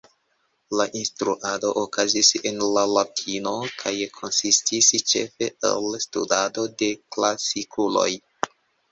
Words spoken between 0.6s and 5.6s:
La instruado okazis en la latino kaj konsistis ĉefe